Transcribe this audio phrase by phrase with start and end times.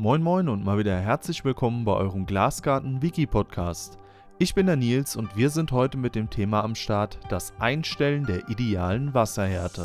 [0.00, 3.98] Moin Moin und mal wieder herzlich willkommen bei eurem Glasgarten Wiki Podcast.
[4.38, 8.24] Ich bin der Nils und wir sind heute mit dem Thema am Start, das Einstellen
[8.24, 9.84] der idealen Wasserhärte.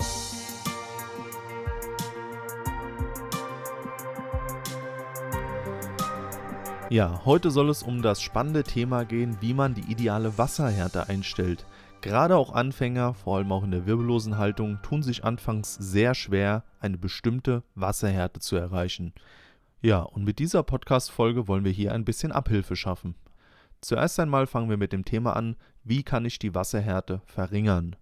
[6.90, 11.66] Ja, heute soll es um das spannende Thema gehen, wie man die ideale Wasserhärte einstellt.
[12.00, 16.64] Gerade auch Anfänger, vor allem auch in der wirbellosen Haltung, tun sich anfangs sehr schwer,
[16.80, 19.12] eine bestimmte Wasserhärte zu erreichen.
[19.86, 23.14] Ja, und mit dieser Podcast-Folge wollen wir hier ein bisschen Abhilfe schaffen.
[23.82, 27.96] Zuerst einmal fangen wir mit dem Thema an, wie kann ich die Wasserhärte verringern?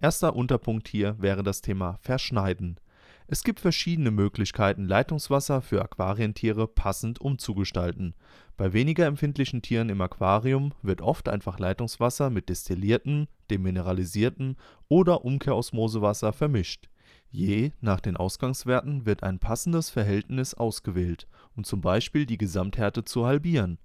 [0.00, 2.80] Erster Unterpunkt hier wäre das Thema Verschneiden.
[3.28, 8.16] Es gibt verschiedene Möglichkeiten, Leitungswasser für Aquarientiere passend umzugestalten.
[8.56, 14.56] Bei weniger empfindlichen Tieren im Aquarium wird oft einfach Leitungswasser mit destilliertem, demineralisiertem
[14.88, 16.88] oder Umkehrosmosewasser vermischt.
[17.30, 23.26] Je nach den Ausgangswerten wird ein passendes Verhältnis ausgewählt, um zum Beispiel die Gesamthärte zu
[23.26, 23.78] halbieren.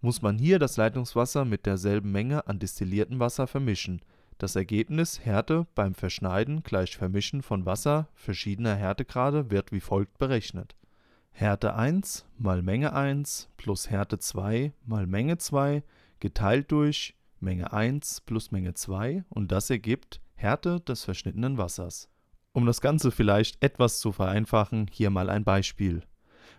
[0.00, 4.00] Muss man hier das Leitungswasser mit derselben Menge an destilliertem Wasser vermischen.
[4.38, 10.74] Das Ergebnis Härte beim Verschneiden gleich Vermischen von Wasser verschiedener Härtegrade wird wie folgt berechnet:
[11.32, 15.82] Härte 1 mal Menge 1 plus Härte 2 mal Menge 2
[16.20, 22.08] geteilt durch Menge 1 plus Menge 2 und das ergibt Härte des verschnittenen Wassers
[22.56, 26.02] um das Ganze vielleicht etwas zu vereinfachen, hier mal ein Beispiel.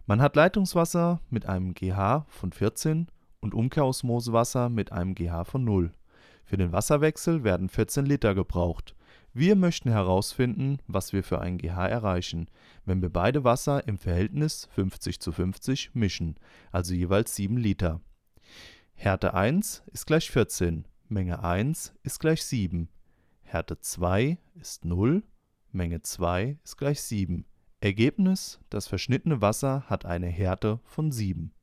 [0.06, 3.08] Man hat Leitungswasser mit einem GH von 14
[3.40, 5.92] und Umkehrosmosewasser mit einem GH von 0.
[6.46, 8.96] Für den Wasserwechsel werden 14 Liter gebraucht.
[9.34, 12.48] Wir möchten herausfinden, was wir für ein GH erreichen,
[12.86, 16.36] wenn wir beide Wasser im Verhältnis 50 zu 50 mischen,
[16.72, 18.02] also jeweils 7 Liter.
[18.94, 22.88] Härte 1 ist gleich 14, Menge 1 ist gleich 7,
[23.42, 25.24] Härte 2 ist 0
[25.78, 27.46] Menge 2 ist gleich 7.
[27.80, 31.54] Ergebnis: Das verschnittene Wasser hat eine Härte von 7.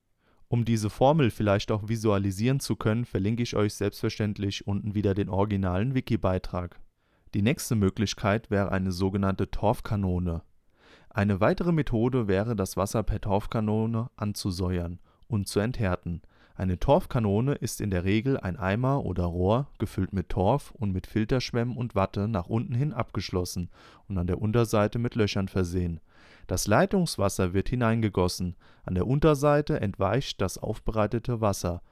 [0.47, 5.29] Um diese Formel vielleicht auch visualisieren zu können, verlinke ich euch selbstverständlich unten wieder den
[5.29, 6.81] originalen Wiki-Beitrag.
[7.35, 10.43] Die nächste Möglichkeit wäre eine sogenannte Torfkanone.
[11.11, 16.23] Eine weitere Methode wäre, das Wasser per Torfkanone anzusäuern und zu enthärten
[16.57, 21.09] eine Torfkanone ist in der Regel ein Eimer oder Rohr, gefüllt mit Torf und mit
[21.09, 23.71] Filterschwämmen und Watte nach unten hin abgeschlossen
[24.09, 25.99] und an der Unterseite mit Löchern versehen.
[26.47, 28.55] Das Leitungswasser wird hineingegossen,
[28.85, 31.83] an der Unterseite entweicht das aufbereitete Wasser.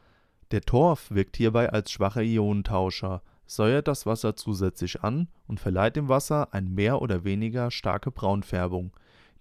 [0.53, 6.09] Der Torf wirkt hierbei als schwacher Ionentauscher, säuert das Wasser zusätzlich an und verleiht dem
[6.09, 8.93] Wasser eine mehr oder weniger starke Braunfärbung.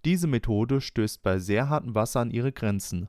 [0.04, 3.08] Diese Methode stößt bei sehr hartem Wasser an ihre Grenzen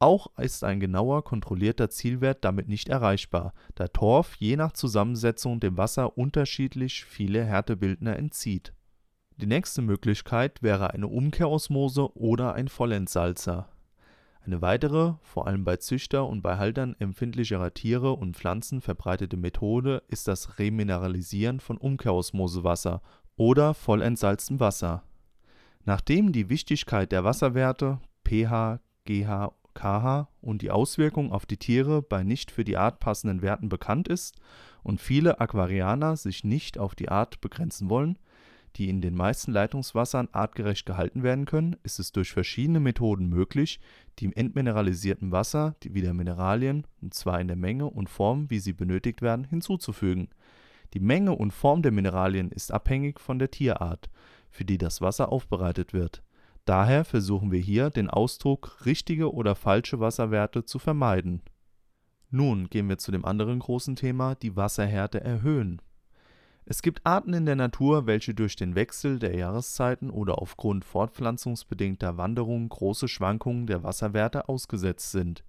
[0.00, 5.76] auch ist ein genauer kontrollierter Zielwert damit nicht erreichbar, da Torf je nach Zusammensetzung dem
[5.76, 8.72] Wasser unterschiedlich viele Härtebildner entzieht.
[9.36, 13.68] Die nächste Möglichkeit wäre eine Umkehrosmose oder ein Vollentsalzer.
[14.42, 20.02] Eine weitere, vor allem bei Züchter und bei Haltern empfindlicherer Tiere und Pflanzen verbreitete Methode
[20.08, 23.02] ist das Remineralisieren von Umkehrosmosewasser
[23.36, 25.02] oder vollentsalztem Wasser.
[25.84, 32.22] Nachdem die Wichtigkeit der Wasserwerte pH, GH kH und die Auswirkung auf die Tiere bei
[32.22, 34.36] nicht für die Art passenden Werten bekannt ist
[34.82, 38.18] und viele Aquarianer sich nicht auf die Art begrenzen wollen,
[38.76, 43.80] die in den meisten Leitungswassern artgerecht gehalten werden können, ist es durch verschiedene Methoden möglich,
[44.20, 49.22] dem entmineralisierten Wasser wieder Mineralien, und zwar in der Menge und Form, wie sie benötigt
[49.22, 50.28] werden, hinzuzufügen.
[50.94, 54.10] Die Menge und Form der Mineralien ist abhängig von der Tierart,
[54.50, 56.22] für die das Wasser aufbereitet wird
[56.64, 61.42] Daher versuchen wir hier, den Ausdruck richtige oder falsche Wasserwerte zu vermeiden.
[62.30, 65.82] Nun gehen wir zu dem anderen großen Thema, die Wasserhärte erhöhen.
[66.64, 72.16] Es gibt Arten in der Natur, welche durch den Wechsel der Jahreszeiten oder aufgrund fortpflanzungsbedingter
[72.16, 75.42] Wanderungen große Schwankungen der Wasserwerte ausgesetzt sind.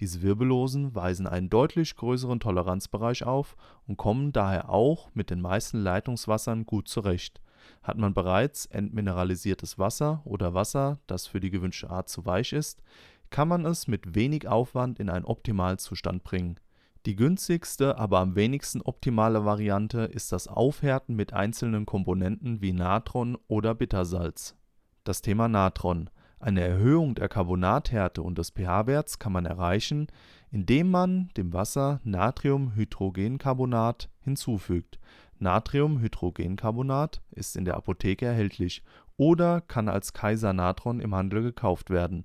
[0.00, 5.78] Diese Wirbellosen weisen einen deutlich größeren Toleranzbereich auf und kommen daher auch mit den meisten
[5.78, 7.40] Leitungswassern gut zurecht
[7.82, 12.82] hat man bereits entmineralisiertes Wasser oder Wasser, das für die gewünschte Art zu weich ist,
[13.30, 16.58] kann man es mit wenig Aufwand in einen Optimalzustand bringen.
[17.06, 23.38] Die günstigste, aber am wenigsten optimale Variante ist das Aufhärten mit einzelnen Komponenten wie Natron
[23.46, 24.56] oder Bittersalz.
[25.04, 26.10] Das Thema Natron.
[26.40, 30.06] Eine Erhöhung der Carbonathärte und des pH-Werts kann man erreichen,
[30.50, 34.98] indem man dem Wasser Natriumhydrogencarbonat hinzufügt
[35.40, 38.82] Natriumhydrogencarbonat ist in der Apotheke erhältlich
[39.16, 42.24] oder kann als Kaiser-Natron im Handel gekauft werden.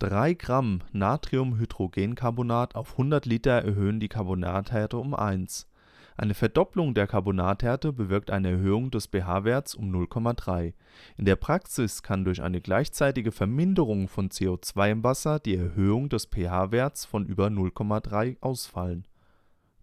[0.00, 5.68] 3 Gramm Natriumhydrogencarbonat auf 100 Liter erhöhen die Carbonathärte um 1.
[6.16, 10.72] Eine Verdopplung der Carbonathärte bewirkt eine Erhöhung des pH-Werts um 0,3.
[11.16, 16.26] In der Praxis kann durch eine gleichzeitige Verminderung von CO2 im Wasser die Erhöhung des
[16.26, 19.08] pH-Werts von über 0,3 ausfallen.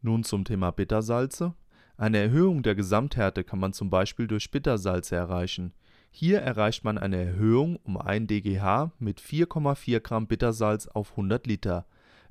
[0.02, 1.54] Nun zum Thema Bittersalze.
[2.01, 5.71] Eine Erhöhung der Gesamthärte kann man zum Beispiel durch Bittersalze erreichen.
[6.09, 11.86] Hier erreicht man eine Erhöhung um 1 dGH mit 4,4 Gramm Bittersalz auf 100 Liter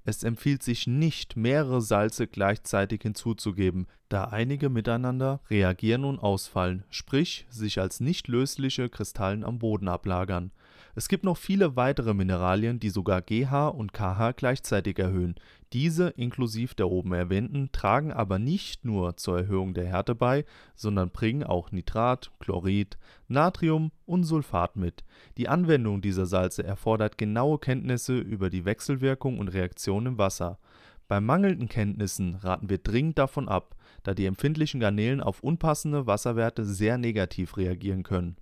[0.05, 7.47] es empfiehlt sich nicht, mehrere Salze gleichzeitig hinzuzugeben, da einige miteinander reagieren und ausfallen, sprich
[7.51, 10.53] sich als nicht lösliche Kristallen am Boden ablagern
[10.95, 15.37] es gibt noch viele weitere Mineralien, die sogar GH und KH gleichzeitig erhöhen.
[15.73, 20.45] Diese inklusive der oben erwähnten tragen aber nicht nur zur Erhöhung der Härte bei,
[20.75, 22.99] sondern bringen auch Nitrat, Chlorid,
[23.29, 25.05] Natrium und Sulfat mit.
[25.39, 30.59] Die Anwendung dieser Salze erfordert genaue Kenntnisse über die Wechselwirkung und Reaktion im Wasser.
[31.07, 36.65] Bei mangelnden Kenntnissen raten wir dringend davon ab, da die empfindlichen Garnelen auf unpassende Wasserwerte
[36.65, 38.37] sehr negativ reagieren können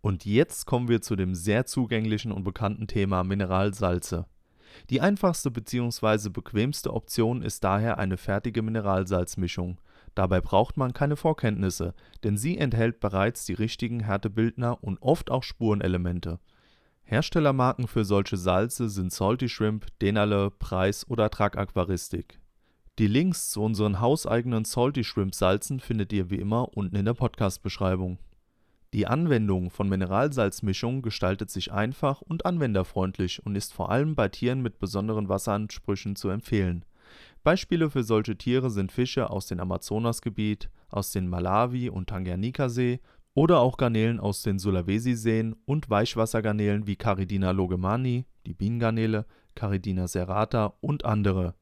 [0.00, 4.26] und jetzt kommen wir zu dem sehr zugänglichen und bekannten Thema Mineralsalze.
[4.88, 6.30] Die einfachste bzw.
[6.30, 9.80] bequemste Option ist daher eine fertige Mineralsalzmischung.
[10.14, 11.94] Dabei braucht man keine Vorkenntnisse,
[12.24, 16.40] denn sie enthält bereits die richtigen Härtebildner und oft auch Spurenelemente.
[17.04, 22.38] Herstellermarken für solche Salze sind Salty Shrimp, Denale, Preis oder Trag Aquaristik.
[22.98, 27.14] Die Links zu unseren hauseigenen Salty Shrimp Salzen findet ihr wie immer unten in der
[27.14, 28.18] Podcast-Beschreibung.
[28.92, 34.62] Die Anwendung von Mineralsalzmischungen gestaltet sich einfach und anwenderfreundlich und ist vor allem bei Tieren
[34.62, 36.84] mit besonderen Wasseransprüchen zu empfehlen.
[37.44, 43.00] Beispiele für solche Tiere sind Fische aus dem Amazonasgebiet, aus dem Malawi und Tanganjika-See
[43.34, 50.74] oder auch Garnelen aus den Sulawesi-Seen und Weichwassergarnelen wie Caridina logemani, die Bienengarnele, Caridina serrata
[50.80, 51.54] und andere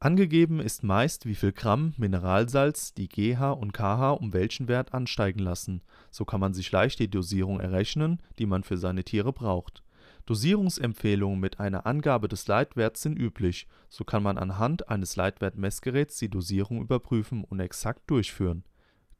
[0.00, 5.40] Angegeben ist meist, wie viel Gramm Mineralsalz die GH und KH um welchen Wert ansteigen
[5.40, 9.82] lassen, so kann man sich leicht die Dosierung errechnen, die man für seine Tiere braucht.
[10.26, 16.28] Dosierungsempfehlungen mit einer Angabe des Leitwerts sind üblich, so kann man anhand eines Leitwertmessgeräts die
[16.28, 18.62] Dosierung überprüfen und exakt durchführen.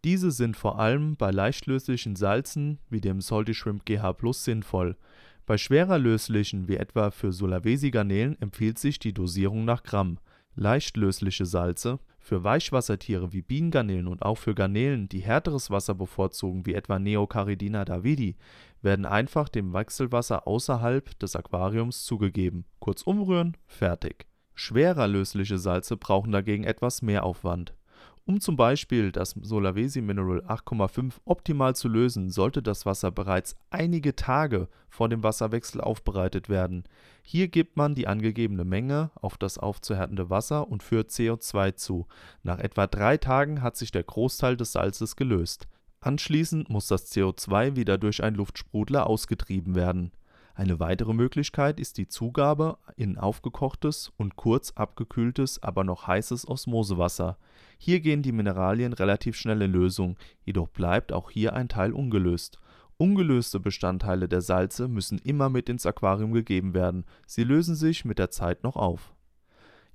[0.04, 4.96] Diese sind vor allem bei leichtlöslichen Salzen wie dem Salty Shrimp GH Plus sinnvoll.
[5.44, 10.20] Bei schwerer löslichen wie etwa für Sulawesi-Garnelen empfiehlt sich die Dosierung nach Gramm
[10.60, 16.66] Leicht lösliche Salze für Weichwassertiere wie Bienengarnelen und auch für Garnelen, die härteres Wasser bevorzugen
[16.66, 18.34] wie etwa Neocaridina davidi,
[18.82, 24.26] werden einfach dem Wechselwasser außerhalb des Aquariums zugegeben, kurz umrühren, fertig.
[24.56, 27.72] Schwerer lösliche Salze brauchen dagegen etwas mehr Aufwand
[28.28, 34.16] um zum Beispiel das Solavesi Mineral 8,5 optimal zu lösen, sollte das Wasser bereits einige
[34.16, 36.84] Tage vor dem Wasserwechsel aufbereitet werden.
[37.22, 42.06] Hier gibt man die angegebene Menge auf das aufzuhärtende Wasser und führt CO2 zu.
[42.42, 45.66] Nach etwa drei Tagen hat sich der Großteil des Salzes gelöst.
[46.00, 50.12] Anschließend muss das CO2 wieder durch einen Luftsprudler ausgetrieben werden
[50.58, 57.38] eine weitere Möglichkeit ist die Zugabe in aufgekochtes und kurz abgekühltes, aber noch heißes Osmosewasser.
[57.78, 62.58] Hier gehen die Mineralien relativ schnell in Lösung, jedoch bleibt auch hier ein Teil ungelöst.
[62.96, 68.18] Ungelöste Bestandteile der Salze müssen immer mit ins Aquarium gegeben werden, sie lösen sich mit
[68.18, 69.14] der Zeit noch auf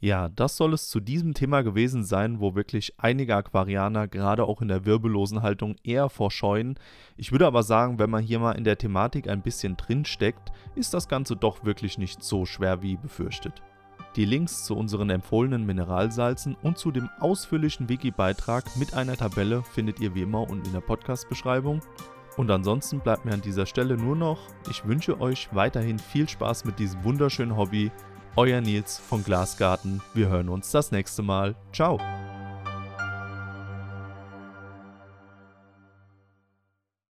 [0.04, 4.62] ja, das soll es zu diesem Thema gewesen sein, wo wirklich einige Aquarianer gerade auch
[4.62, 6.78] in der wirbellosen Haltung eher vorscheuen.
[7.16, 10.52] Ich würde aber sagen, wenn man hier mal in der Thematik ein bisschen drin steckt,
[10.76, 13.62] ist das Ganze doch wirklich nicht so schwer wie befürchtet.
[14.18, 20.02] Die Links zu unseren empfohlenen Mineralsalzen und zu dem ausführlichen Wiki-Beitrag mit einer Tabelle findet
[20.02, 21.80] ihr wie immer unten in der Podcast-Beschreibung.
[22.36, 26.66] Und ansonsten bleibt mir an dieser Stelle nur noch, ich wünsche euch weiterhin viel Spaß
[26.66, 27.90] mit diesem wunderschönen Hobby
[28.35, 30.02] euer Nils von Glasgarten.
[30.13, 31.56] Wir hören uns das nächste Mal.
[31.71, 31.99] Ciao.